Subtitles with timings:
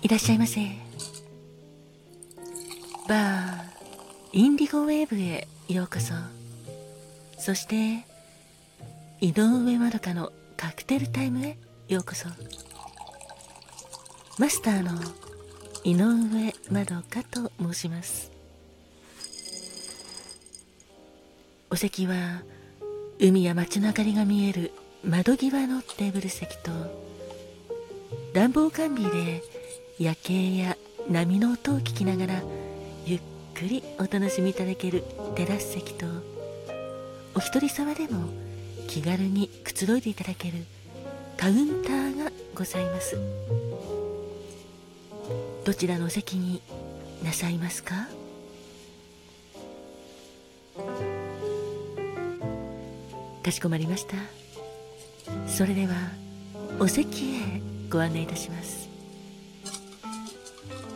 [0.00, 0.60] いらっしゃいませ。
[3.08, 3.58] バー
[4.32, 6.14] インディゴウェーブへようこそ。
[7.38, 8.06] そして
[9.20, 11.58] 井上まどかのカクテルタイムへ
[11.88, 12.28] ようこそ。
[14.38, 14.92] マスターの
[15.82, 18.30] 井上まどかと申します。
[21.70, 22.42] お席は
[23.18, 24.70] 海や街の明かりが見える
[25.04, 26.70] 窓際のテーブル席と
[28.32, 29.42] 暖房完備で
[29.98, 30.76] 夜景や
[31.10, 32.40] 波の音を聞きながら
[33.04, 33.20] ゆっ
[33.52, 35.02] くりお楽しみいただける
[35.34, 36.06] テラス席と
[37.34, 38.28] お一人様でも
[38.86, 40.58] 気軽にくつろいでいただける
[41.36, 43.18] カウンターがございます。
[45.64, 46.62] どちらの席に
[47.24, 48.08] なさいますか？
[53.42, 54.14] かしこまりました。
[55.48, 55.94] それでは
[56.78, 58.87] お席へご案内いたします。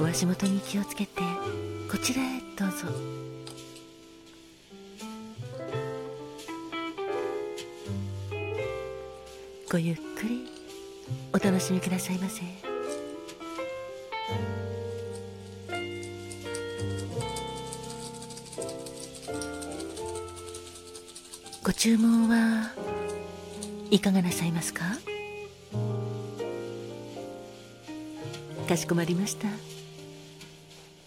[0.00, 1.20] お足元に気をつけて。
[1.90, 2.86] こちらへどうぞ。
[9.70, 10.48] ごゆっくり。
[11.34, 12.42] お楽しみくださいませ。
[21.62, 22.72] ご注文は
[23.90, 24.84] いかがなさいますか？
[28.66, 29.48] かしこまりました。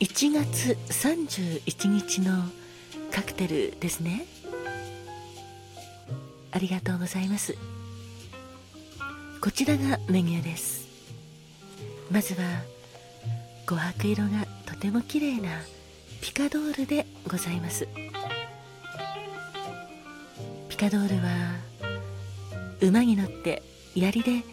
[0.03, 2.33] 1月31日の
[3.09, 4.25] カクテルですね。
[6.51, 7.55] ありがとうございます。
[9.39, 10.89] こちらがメニューです。
[12.11, 12.41] まずは
[13.65, 15.61] 琥珀色がとても綺麗な
[16.19, 17.87] ピカドールでございます。
[20.67, 21.55] ピカドールは
[22.81, 23.63] 馬に乗って
[23.95, 24.43] 槍で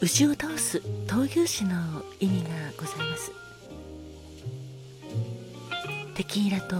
[0.00, 3.47] 牛を倒す闘牛士の意味がございます。
[6.18, 6.74] テキーラと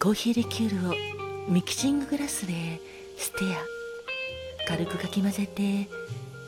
[0.00, 0.94] コーヒーリキュールを
[1.46, 2.80] ミキシンググラスで
[3.18, 4.66] ステア。
[4.66, 5.86] 軽くかき混ぜて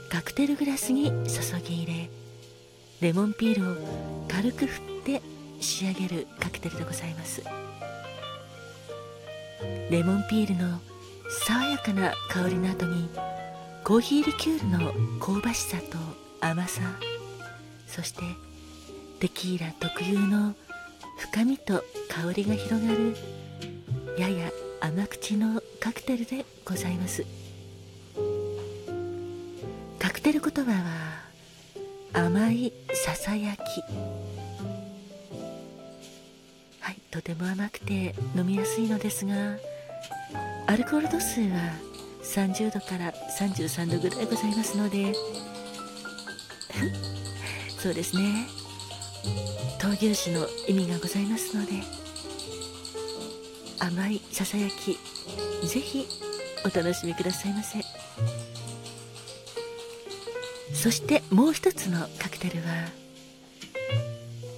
[0.08, 2.10] カクテルグラスに注ぎ入れ
[3.02, 5.20] レモンピールを軽く振って
[5.60, 7.42] 仕上げるカクテルでございます。
[9.90, 10.80] レモンピールの
[11.28, 13.10] 爽やかな香りの後に
[13.84, 15.98] コーヒーリキュールの香ばしさと
[16.40, 16.80] 甘さ
[17.86, 18.22] そして
[19.20, 20.54] テキーラ特有の
[21.18, 23.16] 深みと香りが広がる。
[24.18, 27.24] やや甘口のカクテルでございます。
[29.98, 31.22] カクテル言葉は
[32.12, 33.60] 甘いささやき。
[36.80, 39.58] はいとても甘くて飲みやすいのですが
[40.66, 41.72] アルコール度数は
[42.22, 45.14] 30度から33度ぐらいございますので。
[47.78, 48.57] そうですね。
[49.78, 51.72] 闘牛士の意味がございますので
[53.78, 54.98] 甘いささやき
[55.66, 56.06] ぜひ
[56.64, 57.78] お楽しみくださいませ。
[60.74, 62.64] そしてもう一つのカクテルは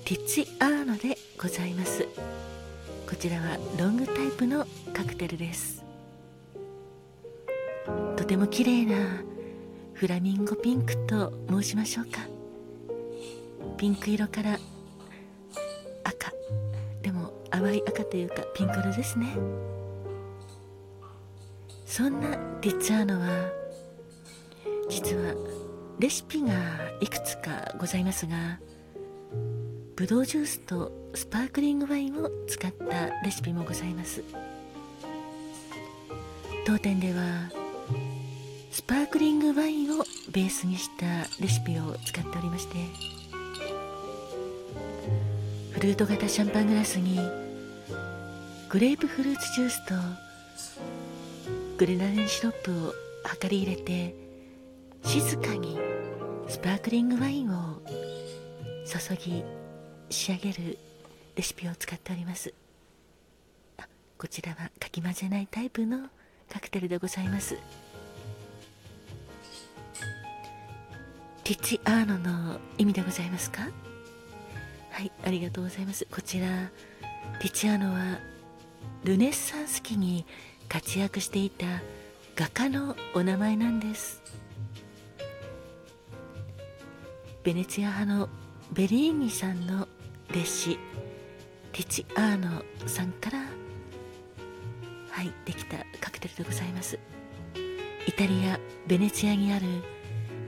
[0.05, 2.07] ティッツアーノでございます。
[3.09, 5.83] こちらはロングタイプのカクテルです。
[8.17, 9.23] とても綺麗な
[9.95, 12.40] フラミンゴピンクと申しましょうか。
[13.81, 14.59] ピンク色から。
[16.05, 16.31] 赤。
[17.01, 19.27] でも淡い赤というかピンク色ですね。
[21.87, 23.51] そんなティッツァーノは
[24.91, 25.35] 実は
[25.99, 26.53] レシピが
[27.01, 28.61] いくつかございますが
[29.97, 34.23] ブドウジュースとスパークリングワインを使ったレシピもございます。
[36.67, 37.51] 当店では
[38.71, 41.07] スパークリングワインをベースにした
[41.41, 43.20] レシピを使っておりまして
[45.81, 47.19] ルート型シャンパングラスに
[48.69, 49.95] グレープフルーツジュースと
[51.79, 52.95] グレナデンシロップを
[53.43, 54.15] 量り入れて
[55.05, 55.79] 静かに
[56.49, 57.81] スパークリングワインを
[58.85, 59.43] 注ぎ
[60.11, 60.79] 仕上げる
[61.37, 62.53] レシピを使っております。
[64.19, 66.09] こちらはかき混ぜないタイプの
[66.51, 67.57] カクテルでございます。
[71.43, 73.67] ティッチアーノの意味でございますか？
[75.01, 76.07] はいありがとうございます。
[76.11, 76.47] こちら
[77.41, 78.19] ティチアーノは
[79.03, 80.27] ルネッサンス期に
[80.69, 81.65] 活躍していた
[82.37, 84.23] 画家のお名前なんです。
[87.43, 88.29] ベネツィア派の
[88.75, 89.89] ベリーニさんの
[90.33, 90.79] 弟子
[91.73, 96.99] ティチアーノさんからはいできたカクテルでございます。
[98.07, 99.67] イタリア・ベネツィアにある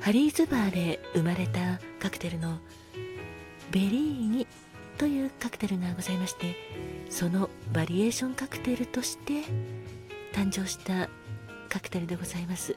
[0.00, 2.58] ハリーズバーで生まれたカクテルの
[3.72, 4.46] ベリーニ
[4.98, 6.54] というカクテルがございまして
[7.10, 9.42] そのバリエーションカクテルとして
[10.32, 11.08] 誕生した
[11.68, 12.76] カクテルでございます。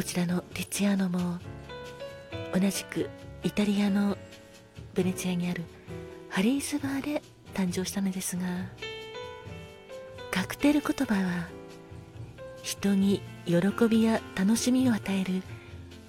[0.00, 1.38] こちらのティツィアーノも
[2.54, 3.10] 同じく
[3.42, 4.16] イタリアの
[4.94, 5.62] ベネチアにある
[6.30, 7.22] ハリースバーで
[7.54, 8.42] 誕生したのですが
[10.30, 11.48] カクテル言葉は
[12.62, 13.58] 人に喜
[13.90, 15.42] びや楽しみを与える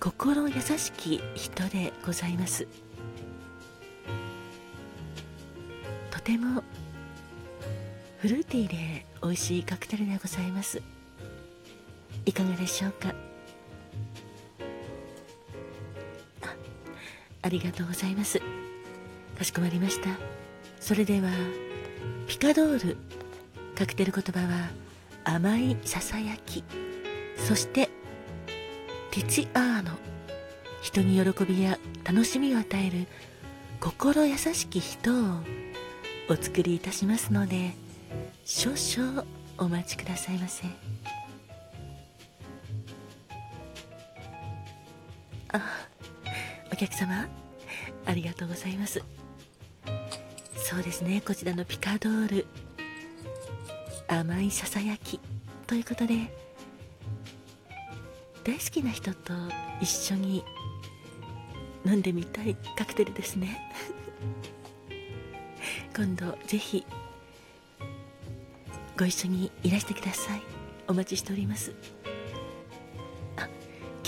[0.01, 2.67] 心優しき人でございます。
[6.09, 6.63] とても
[8.17, 10.81] フルーティーで美味しいカクテルでございます。
[12.25, 13.13] いかがでしょうか？
[16.41, 16.55] あ
[17.43, 18.41] ありがとうございます。
[19.37, 20.09] かしこまりました。
[20.79, 21.29] それでは
[22.25, 22.97] ピカドール。
[23.75, 24.69] カクテル言葉は
[25.25, 26.63] 甘いささやき。
[27.37, 27.91] そして
[29.11, 29.91] ティチアーノ。
[30.81, 33.07] 人に喜びや楽しみを与える
[33.81, 35.39] 心優しき人を
[36.29, 37.73] お作りいたしますので
[38.45, 39.25] 少々
[39.57, 40.63] お待ちくださいませ。
[45.51, 45.61] あ
[46.71, 47.27] お客様
[48.05, 49.03] ありがとうございます。
[50.55, 52.47] そうですねこちらのピカドール。
[54.07, 55.19] 甘いささやき
[55.67, 56.15] ということで
[58.43, 59.33] 大好きな人と
[59.81, 60.43] 一緒に
[61.85, 63.59] 飲んでみたいカクテルですね。
[65.95, 66.85] 今度ぜひ
[68.97, 70.41] ご一緒にいらしてください。
[70.87, 71.73] お待ちしております。
[73.37, 73.47] あ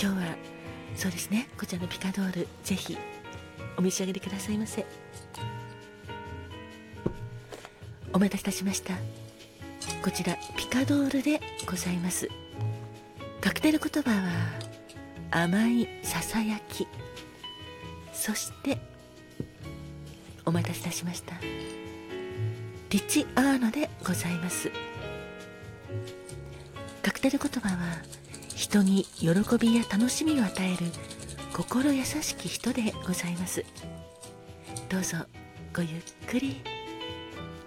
[0.00, 0.36] 今日は
[0.96, 1.48] そうですね。
[1.58, 2.96] こちらのピカドールぜひ
[3.76, 4.84] お召し上がりくださいませ。
[8.12, 8.94] お待たせいたしました。
[10.02, 12.28] こちらピカドールでございます。
[13.44, 14.30] カクテル言葉は
[15.30, 16.88] 甘いささやき。
[18.10, 18.78] そして
[20.46, 21.34] お待たせいたしました。
[22.88, 24.70] リチアーノでございます。
[27.02, 27.98] カクテル言葉は
[28.56, 29.28] 人に喜
[29.60, 30.90] びや楽しみを与える
[31.52, 33.62] 心優しき人でございます。
[34.88, 35.18] どうぞ
[35.76, 35.90] ごゆっ
[36.26, 36.62] くり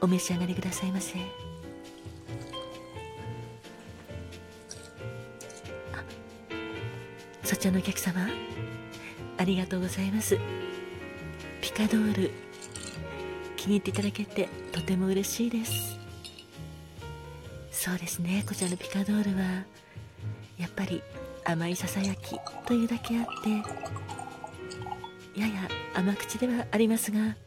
[0.01, 1.46] お召し上がりくださいませ。
[7.47, 8.27] そちらのお客様
[9.37, 10.37] ありがとうございます。
[11.61, 12.31] ピカドール
[13.55, 15.97] 気に入っていただけてとても嬉しいです。
[17.71, 19.63] そうですねこちらのピカドールは
[20.57, 21.01] やっぱり
[21.45, 23.49] 甘いささやきというだけあって
[25.39, 25.53] やや
[25.93, 27.37] 甘口ではありますが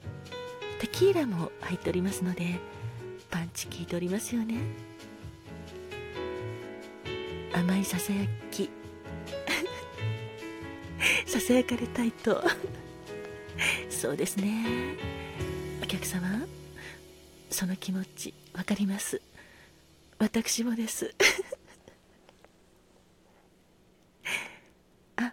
[0.80, 2.58] テキーラも入っておりますので
[3.30, 4.54] パンチ効いておりますよね。
[7.52, 8.70] 甘いささやき
[11.30, 12.42] ささやかれたいと。
[13.88, 14.96] そうですね。
[15.80, 16.44] お客様
[17.50, 19.22] その気持ち分かります。
[20.18, 21.14] 私もです。
[25.14, 25.32] あ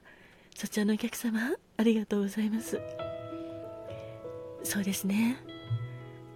[0.55, 2.79] そちらのお客様ありがとうございます。
[4.63, 5.37] そうですね。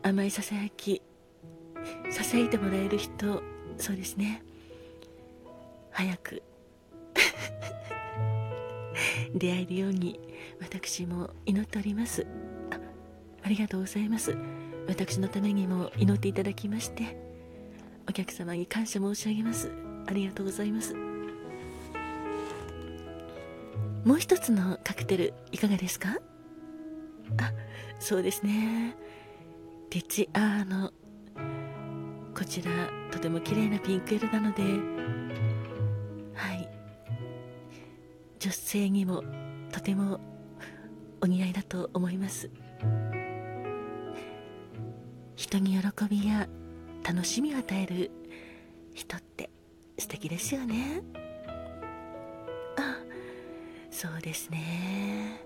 [0.01, 1.03] 甘いささやき
[2.09, 3.43] ささやいてもらえる人
[3.77, 4.41] そうですね。
[5.91, 6.41] 早く
[9.35, 10.19] 出会えるように
[10.59, 12.25] 私も祈っております。
[12.71, 12.79] あ
[13.43, 14.35] ありがとうございます。
[14.87, 17.17] 私のためにも祈っていただきまして
[18.09, 19.71] お客様に感謝申し上げます。
[20.07, 20.95] ありがとうございます。
[24.03, 26.17] もう一つのカクテルいかがですか？
[27.37, 27.53] あ
[27.99, 28.95] そうですね。
[29.89, 30.91] テチアーノ。
[32.35, 32.71] こちら
[33.11, 34.63] とても綺麗なピンク色なので
[38.41, 39.23] 女性にも
[39.71, 40.19] とても
[41.21, 42.49] お似合いだと思います。
[45.35, 46.49] 人に喜びや
[47.07, 48.09] 楽しみを与える
[48.95, 49.51] 人って
[49.99, 51.03] 素敵ですよね。
[52.77, 52.97] あ
[53.91, 55.39] そうですね。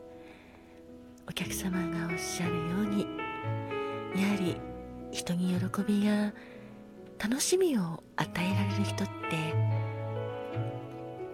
[1.27, 3.05] お客様がおっしゃるように
[4.15, 4.55] やはり
[5.11, 6.33] 人に喜びや
[7.19, 9.53] 楽しみを与えられる人って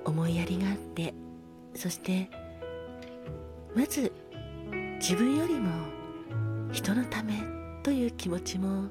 [0.06, 1.14] 思いやりがあって
[1.74, 2.30] そして
[3.76, 4.12] まず
[5.00, 5.70] 自分よりも
[6.72, 7.34] 人のため
[7.84, 8.90] という気持ちも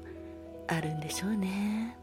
[0.67, 1.97] あるんでしょうね。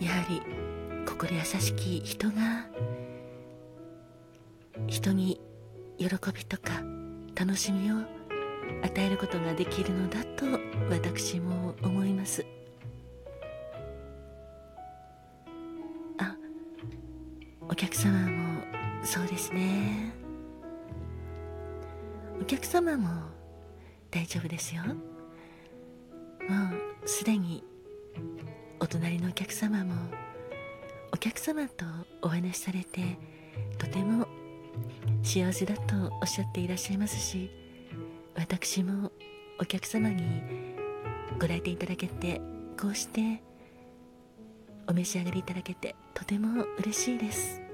[0.00, 0.42] やはり
[1.06, 2.66] 心優しき人が
[4.86, 5.40] 人に
[5.98, 6.82] 喜びとか
[7.34, 7.96] 楽しみを
[8.82, 10.44] 与えることができるのだと
[10.90, 12.44] 私も思います。
[17.96, 18.62] 様も
[19.02, 20.12] そうですね。
[22.40, 23.08] お客様も
[24.10, 24.82] 大丈夫ですよ。
[24.84, 24.94] も
[27.04, 27.64] うすでに
[28.78, 29.94] お隣のお客様も
[31.12, 31.84] お客様と
[32.22, 33.18] お話しされて
[33.78, 34.26] とても
[35.22, 37.50] 幸せだとおっしゃっていらっしゃいますし
[38.36, 39.10] 私も
[39.58, 40.42] お客様に
[41.40, 42.40] ご来店いただけて
[42.80, 43.42] こうして
[44.86, 47.65] お召し上がりいただけてとても嬉しいです。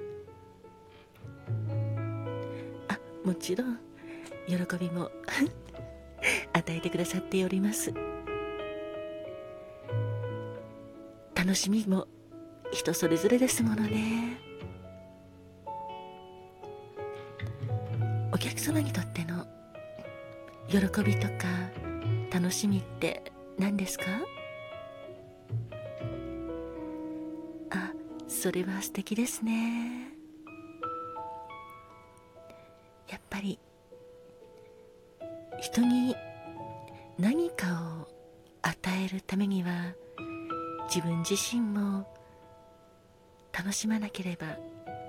[3.24, 3.78] もちろん
[4.46, 5.10] 喜びも
[6.52, 7.92] 与えてくださっております。
[11.34, 12.06] 楽しみも
[12.70, 14.38] 人それぞれですものね。
[18.32, 19.46] お客様にとっての
[20.68, 21.46] 喜びとか
[22.32, 23.22] 楽しみって
[23.58, 24.04] 何ですか？
[27.70, 27.92] あ
[28.28, 30.11] それは素敵ですね。
[37.22, 37.68] 何か
[38.00, 38.08] を
[38.62, 39.94] 与えるためには
[40.92, 42.04] 自分自身も
[43.56, 44.56] 楽しまなければ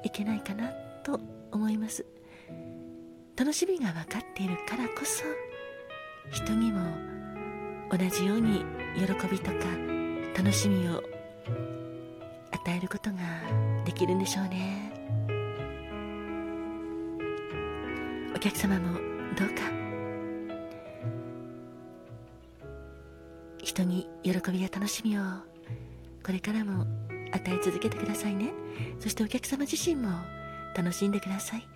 [0.03, 0.69] いけないかな
[1.03, 1.19] と
[1.51, 2.05] 思います。
[3.35, 5.23] 楽しみが分かっているからこそ
[6.29, 6.81] 人にも
[7.89, 8.63] 同じように
[8.95, 9.55] 喜びとか
[10.37, 11.01] 楽しみを
[12.51, 13.17] 与えることが
[13.85, 14.93] できるんでしょうね。
[18.35, 18.99] お客様も
[19.35, 19.82] どうか
[23.63, 25.21] 人に喜びや楽しみを
[26.23, 26.85] これからも
[27.31, 28.53] 与え続けてくださいね。
[28.99, 30.09] そしてお客様自身も
[30.75, 31.67] 楽しんでください。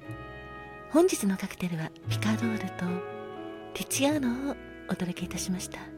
[0.92, 2.86] 本日のカクテルはピカドールと
[3.74, 4.56] ティチアーノを
[4.90, 5.97] お届けいたしました。